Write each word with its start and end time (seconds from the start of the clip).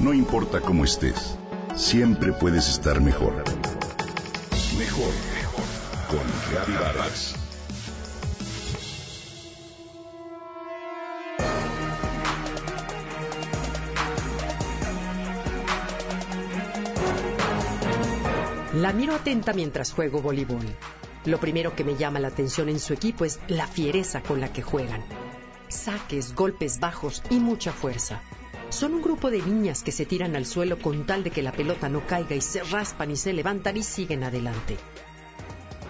No 0.00 0.14
importa 0.14 0.62
cómo 0.62 0.84
estés, 0.84 1.36
siempre 1.76 2.32
puedes 2.32 2.70
estar 2.70 3.02
mejor. 3.02 3.44
Mejor, 4.78 5.12
mejor. 5.34 5.64
Con 6.08 6.74
Vargas. 6.74 7.34
La 18.72 18.94
miro 18.94 19.14
atenta 19.14 19.52
mientras 19.52 19.92
juego 19.92 20.22
voleibol. 20.22 20.64
Lo 21.26 21.38
primero 21.38 21.76
que 21.76 21.84
me 21.84 21.96
llama 21.96 22.20
la 22.20 22.28
atención 22.28 22.70
en 22.70 22.80
su 22.80 22.94
equipo 22.94 23.26
es 23.26 23.38
la 23.48 23.66
fiereza 23.66 24.22
con 24.22 24.40
la 24.40 24.50
que 24.50 24.62
juegan. 24.62 25.04
Saques, 25.68 26.34
golpes 26.34 26.80
bajos 26.80 27.22
y 27.28 27.38
mucha 27.38 27.70
fuerza. 27.72 28.22
Son 28.70 28.94
un 28.94 29.02
grupo 29.02 29.30
de 29.30 29.42
niñas 29.42 29.82
que 29.82 29.90
se 29.90 30.06
tiran 30.06 30.36
al 30.36 30.46
suelo 30.46 30.78
con 30.78 31.04
tal 31.04 31.24
de 31.24 31.32
que 31.32 31.42
la 31.42 31.50
pelota 31.50 31.88
no 31.88 32.06
caiga 32.06 32.36
y 32.36 32.40
se 32.40 32.62
raspan 32.62 33.10
y 33.10 33.16
se 33.16 33.32
levantan 33.32 33.76
y 33.76 33.82
siguen 33.82 34.22
adelante. 34.22 34.76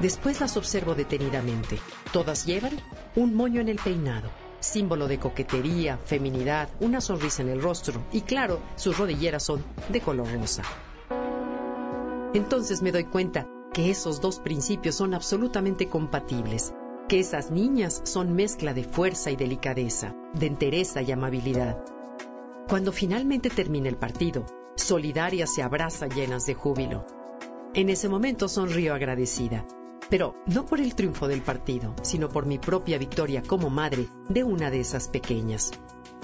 Después 0.01 0.41
las 0.41 0.57
observo 0.57 0.95
detenidamente. 0.95 1.79
Todas 2.11 2.47
llevan 2.47 2.73
un 3.17 3.35
moño 3.35 3.61
en 3.61 3.69
el 3.69 3.79
peinado, 3.79 4.31
símbolo 4.61 5.09
de 5.09 5.19
coquetería, 5.19 5.99
feminidad, 5.99 6.71
una 6.81 7.03
sonrisa 7.03 7.43
en 7.43 7.51
el 7.51 7.61
rostro 7.61 8.03
y 8.13 8.23
claro, 8.23 8.61
sus 8.77 8.97
rodilleras 8.97 9.43
son 9.43 9.63
de 9.91 10.01
color 10.01 10.33
rosa. 10.33 10.63
Entonces 12.33 12.81
me 12.81 12.93
doy 12.93 13.05
cuenta 13.05 13.47
que 13.75 13.91
esos 13.91 14.23
dos 14.23 14.41
principios 14.41 14.95
son 14.95 15.13
absolutamente 15.13 15.89
compatibles, 15.89 16.73
que 17.09 17.21
esas 17.21 17.51
niñas 17.51 18.01
son 18.05 18.33
mezcla 18.33 18.73
de 18.73 18.85
fuerza 18.85 19.31
y 19.31 19.37
delicadeza, 19.37 20.15
de 20.33 20.47
entereza 20.47 21.03
y 21.03 21.13
amabilidad. 21.13 21.77
Cuando 22.71 22.93
finalmente 22.93 23.51
termina 23.51 23.89
el 23.89 23.97
partido, 23.97 24.47
solidarias 24.77 25.53
se 25.53 25.61
abrazan 25.61 26.09
llenas 26.11 26.47
de 26.47 26.55
júbilo. 26.55 27.05
En 27.75 27.89
ese 27.89 28.09
momento 28.09 28.47
sonrío 28.47 28.95
agradecida, 28.95 29.67
pero 30.09 30.37
no 30.47 30.67
por 30.67 30.79
el 30.79 30.95
triunfo 30.95 31.27
del 31.27 31.43
partido, 31.43 31.97
sino 32.03 32.29
por 32.29 32.47
mi 32.47 32.59
propia 32.59 32.97
victoria 32.97 33.43
como 33.43 33.71
madre 33.71 34.07
de 34.29 34.45
una 34.45 34.71
de 34.71 34.79
esas 34.79 35.09
pequeñas. 35.09 35.73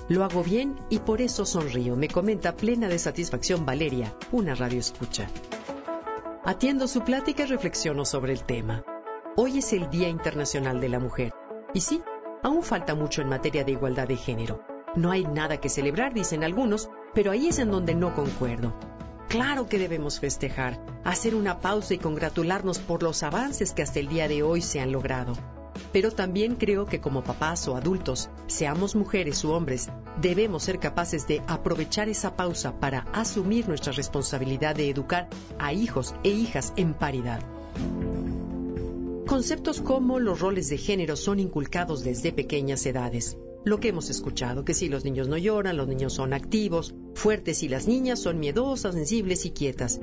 Lo 0.08 0.22
hago 0.22 0.44
bien 0.44 0.76
y 0.88 1.00
por 1.00 1.20
eso 1.20 1.44
sonrío, 1.44 1.96
me 1.96 2.06
comenta 2.06 2.54
plena 2.54 2.86
de 2.86 3.00
satisfacción 3.00 3.66
Valeria, 3.66 4.14
una 4.30 4.54
radio 4.54 4.78
escucha. 4.78 5.26
Atiendo 6.44 6.86
su 6.86 7.00
plática 7.00 7.42
y 7.42 7.46
reflexiono 7.46 8.04
sobre 8.04 8.32
el 8.32 8.44
tema. 8.44 8.84
Hoy 9.36 9.58
es 9.58 9.72
el 9.72 9.90
Día 9.90 10.08
Internacional 10.08 10.80
de 10.80 10.90
la 10.90 11.00
Mujer. 11.00 11.32
Y 11.74 11.80
sí, 11.80 12.00
aún 12.44 12.62
falta 12.62 12.94
mucho 12.94 13.20
en 13.20 13.30
materia 13.30 13.64
de 13.64 13.72
igualdad 13.72 14.06
de 14.06 14.16
género. 14.16 14.75
No 14.96 15.10
hay 15.10 15.24
nada 15.24 15.58
que 15.60 15.68
celebrar, 15.68 16.14
dicen 16.14 16.42
algunos, 16.42 16.88
pero 17.14 17.30
ahí 17.30 17.48
es 17.48 17.58
en 17.58 17.70
donde 17.70 17.94
no 17.94 18.14
concuerdo. 18.14 18.74
Claro 19.28 19.68
que 19.68 19.78
debemos 19.78 20.20
festejar, 20.20 20.80
hacer 21.04 21.34
una 21.34 21.60
pausa 21.60 21.92
y 21.92 21.98
congratularnos 21.98 22.78
por 22.78 23.02
los 23.02 23.22
avances 23.22 23.74
que 23.74 23.82
hasta 23.82 24.00
el 24.00 24.08
día 24.08 24.26
de 24.26 24.42
hoy 24.42 24.62
se 24.62 24.80
han 24.80 24.92
logrado. 24.92 25.34
Pero 25.92 26.10
también 26.10 26.54
creo 26.54 26.86
que 26.86 27.00
como 27.00 27.22
papás 27.22 27.68
o 27.68 27.76
adultos, 27.76 28.30
seamos 28.46 28.96
mujeres 28.96 29.44
u 29.44 29.50
hombres, 29.50 29.90
debemos 30.20 30.62
ser 30.62 30.78
capaces 30.78 31.26
de 31.26 31.42
aprovechar 31.46 32.08
esa 32.08 32.34
pausa 32.34 32.80
para 32.80 33.00
asumir 33.12 33.68
nuestra 33.68 33.92
responsabilidad 33.92 34.74
de 34.74 34.88
educar 34.88 35.28
a 35.58 35.74
hijos 35.74 36.14
e 36.22 36.30
hijas 36.30 36.72
en 36.76 36.94
paridad. 36.94 37.40
Conceptos 39.26 39.82
como 39.82 40.20
los 40.20 40.40
roles 40.40 40.70
de 40.70 40.78
género 40.78 41.16
son 41.16 41.40
inculcados 41.40 42.02
desde 42.04 42.32
pequeñas 42.32 42.86
edades. 42.86 43.36
Lo 43.66 43.80
que 43.80 43.88
hemos 43.88 44.10
escuchado, 44.10 44.64
que 44.64 44.74
si 44.74 44.88
los 44.88 45.04
niños 45.04 45.26
no 45.26 45.36
lloran, 45.36 45.76
los 45.76 45.88
niños 45.88 46.12
son 46.12 46.32
activos, 46.32 46.94
fuertes 47.14 47.64
y 47.64 47.68
las 47.68 47.88
niñas 47.88 48.20
son 48.20 48.38
miedosas, 48.38 48.94
sensibles 48.94 49.44
y 49.44 49.50
quietas. 49.50 49.98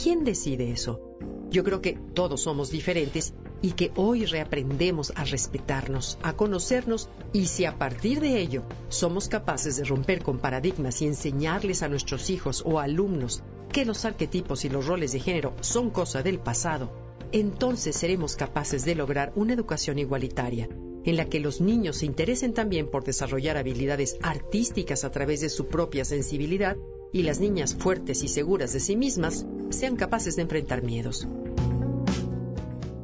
¿Quién 0.00 0.22
decide 0.22 0.70
eso? 0.70 1.16
Yo 1.50 1.64
creo 1.64 1.80
que 1.80 1.98
todos 2.14 2.42
somos 2.42 2.70
diferentes 2.70 3.34
y 3.62 3.72
que 3.72 3.90
hoy 3.96 4.26
reaprendemos 4.26 5.12
a 5.16 5.24
respetarnos, 5.24 6.18
a 6.22 6.36
conocernos 6.36 7.08
y 7.32 7.46
si 7.46 7.64
a 7.64 7.78
partir 7.78 8.20
de 8.20 8.38
ello 8.38 8.62
somos 8.90 9.28
capaces 9.28 9.76
de 9.76 9.82
romper 9.82 10.22
con 10.22 10.38
paradigmas 10.38 11.02
y 11.02 11.06
enseñarles 11.06 11.82
a 11.82 11.88
nuestros 11.88 12.30
hijos 12.30 12.62
o 12.64 12.78
alumnos 12.78 13.42
que 13.72 13.84
los 13.84 14.04
arquetipos 14.04 14.64
y 14.64 14.68
los 14.68 14.86
roles 14.86 15.10
de 15.10 15.18
género 15.18 15.56
son 15.62 15.90
cosa 15.90 16.22
del 16.22 16.38
pasado, 16.38 16.92
entonces 17.32 17.96
seremos 17.96 18.36
capaces 18.36 18.84
de 18.84 18.94
lograr 18.94 19.32
una 19.34 19.54
educación 19.54 19.98
igualitaria 19.98 20.68
en 21.04 21.16
la 21.16 21.26
que 21.26 21.40
los 21.40 21.60
niños 21.60 21.98
se 21.98 22.06
interesen 22.06 22.52
también 22.52 22.90
por 22.90 23.04
desarrollar 23.04 23.56
habilidades 23.56 24.16
artísticas 24.22 25.04
a 25.04 25.10
través 25.10 25.40
de 25.40 25.48
su 25.48 25.66
propia 25.66 26.04
sensibilidad 26.04 26.76
y 27.12 27.22
las 27.22 27.40
niñas 27.40 27.74
fuertes 27.74 28.22
y 28.22 28.28
seguras 28.28 28.72
de 28.72 28.80
sí 28.80 28.96
mismas 28.96 29.46
sean 29.70 29.96
capaces 29.96 30.36
de 30.36 30.42
enfrentar 30.42 30.82
miedos. 30.82 31.26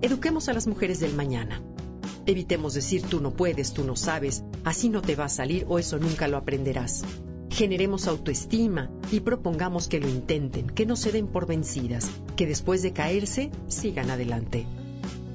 Eduquemos 0.03 0.49
a 0.49 0.53
las 0.53 0.67
mujeres 0.67 1.01
del 1.01 1.15
mañana. 1.15 1.63
Evitemos 2.27 2.75
decir 2.75 3.03
tú 3.03 3.21
no 3.21 3.33
puedes, 3.33 3.73
tú 3.73 3.85
no 3.85 3.97
sabes, 3.97 4.43
así 4.65 4.89
no 4.89 5.01
te 5.01 5.17
va 5.17 5.25
a 5.25 5.29
salir 5.29 5.65
o 5.69 5.79
eso 5.79 5.99
nunca 5.99 6.29
lo 6.29 6.37
aprenderás. 6.37 7.05
Generemos 7.51 8.07
autoestima 8.07 8.91
y 9.11 9.21
propongamos 9.21 9.89
que 9.89 10.01
lo 10.01 10.09
intenten, 10.09 10.67
que 10.67 10.85
no 10.85 10.97
se 10.97 11.13
den 11.13 11.29
por 11.29 11.47
vencidas, 11.47 12.11
que 12.37 12.47
después 12.47 12.83
de 12.83 12.93
caerse 12.93 13.51
sigan 13.69 14.11
adelante. 14.11 14.67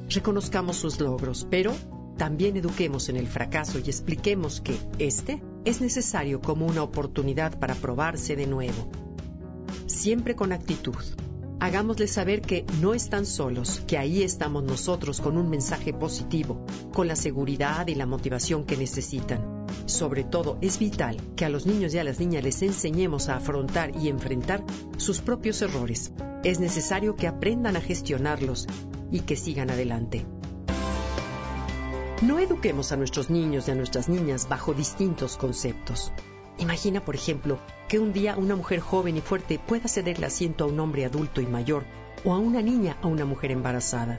Reconozcamos 0.09 0.77
sus 0.77 0.99
logros, 0.99 1.47
pero 1.49 1.73
también 2.21 2.55
eduquemos 2.55 3.09
en 3.09 3.17
el 3.17 3.25
fracaso 3.25 3.79
y 3.79 3.89
expliquemos 3.89 4.61
que 4.61 4.77
este 4.99 5.41
es 5.65 5.81
necesario 5.81 6.39
como 6.39 6.67
una 6.67 6.83
oportunidad 6.83 7.57
para 7.57 7.73
probarse 7.73 8.35
de 8.35 8.45
nuevo. 8.45 8.91
Siempre 9.87 10.35
con 10.35 10.51
actitud, 10.51 10.93
hagámosles 11.59 12.11
saber 12.11 12.41
que 12.41 12.63
no 12.79 12.93
están 12.93 13.25
solos, 13.25 13.81
que 13.87 13.97
ahí 13.97 14.21
estamos 14.21 14.63
nosotros 14.63 15.19
con 15.19 15.35
un 15.35 15.49
mensaje 15.49 15.93
positivo, 15.93 16.63
con 16.93 17.07
la 17.07 17.15
seguridad 17.15 17.87
y 17.87 17.95
la 17.95 18.05
motivación 18.05 18.65
que 18.65 18.77
necesitan. 18.77 19.65
Sobre 19.87 20.23
todo, 20.23 20.59
es 20.61 20.77
vital 20.77 21.17
que 21.35 21.45
a 21.45 21.49
los 21.49 21.65
niños 21.65 21.91
y 21.95 21.97
a 21.97 22.03
las 22.03 22.19
niñas 22.19 22.43
les 22.43 22.61
enseñemos 22.61 23.29
a 23.29 23.37
afrontar 23.37 23.95
y 23.99 24.09
enfrentar 24.09 24.63
sus 24.97 25.21
propios 25.21 25.59
errores. 25.63 26.13
Es 26.43 26.59
necesario 26.59 27.15
que 27.15 27.25
aprendan 27.25 27.77
a 27.77 27.81
gestionarlos 27.81 28.67
y 29.09 29.21
que 29.21 29.35
sigan 29.35 29.71
adelante. 29.71 30.23
No 32.21 32.37
eduquemos 32.37 32.91
a 32.91 32.97
nuestros 32.97 33.31
niños 33.31 33.67
y 33.67 33.71
a 33.71 33.75
nuestras 33.75 34.07
niñas 34.07 34.47
bajo 34.47 34.75
distintos 34.75 35.37
conceptos. 35.37 36.11
Imagina, 36.59 37.03
por 37.03 37.15
ejemplo, 37.15 37.57
que 37.87 37.97
un 37.97 38.13
día 38.13 38.37
una 38.37 38.55
mujer 38.55 38.79
joven 38.79 39.17
y 39.17 39.21
fuerte 39.21 39.57
pueda 39.57 39.87
cederle 39.87 40.27
asiento 40.27 40.63
a 40.63 40.67
un 40.67 40.79
hombre 40.79 41.03
adulto 41.03 41.41
y 41.41 41.47
mayor 41.47 41.83
o 42.23 42.35
a 42.35 42.37
una 42.37 42.61
niña 42.61 42.95
a 43.01 43.07
una 43.07 43.25
mujer 43.25 43.49
embarazada. 43.49 44.17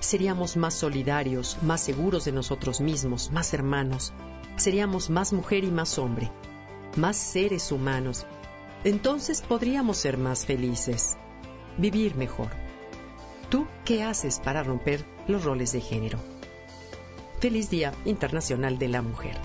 Seríamos 0.00 0.56
más 0.56 0.72
solidarios, 0.72 1.58
más 1.60 1.82
seguros 1.82 2.24
de 2.24 2.32
nosotros 2.32 2.80
mismos, 2.80 3.30
más 3.30 3.52
hermanos. 3.52 4.14
Seríamos 4.56 5.10
más 5.10 5.34
mujer 5.34 5.64
y 5.64 5.70
más 5.70 5.98
hombre, 5.98 6.32
más 6.96 7.18
seres 7.18 7.72
humanos. 7.72 8.24
Entonces 8.84 9.42
podríamos 9.42 9.98
ser 9.98 10.16
más 10.16 10.46
felices, 10.46 11.18
vivir 11.76 12.14
mejor. 12.14 12.48
¿Tú 13.50 13.66
qué 13.84 14.02
haces 14.02 14.40
para 14.40 14.62
romper 14.62 15.04
los 15.28 15.44
roles 15.44 15.72
de 15.72 15.82
género? 15.82 16.35
Feliz 17.46 17.70
Día 17.70 17.94
Internacional 18.04 18.76
de 18.76 18.88
la 18.88 19.02
Mujer. 19.02 19.36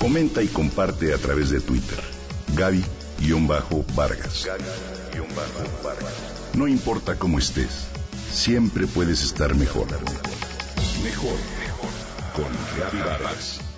Comenta 0.00 0.42
y 0.42 0.48
comparte 0.48 1.12
a 1.12 1.18
través 1.18 1.50
de 1.50 1.60
Twitter. 1.60 2.00
Gaby-Vargas. 2.56 4.48
No 6.54 6.68
importa 6.68 7.18
cómo 7.18 7.38
estés, 7.38 7.88
siempre 8.30 8.86
puedes 8.86 9.22
estar 9.22 9.54
mejor. 9.54 9.88
Mejor, 11.04 11.36
mejor. 11.60 11.90
Con 12.34 12.48
Gaby 12.78 12.98
Vargas. 13.06 13.71